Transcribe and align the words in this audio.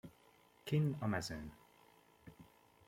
Kinn 0.63 0.95
a 0.99 1.07
mezőn. 1.07 1.57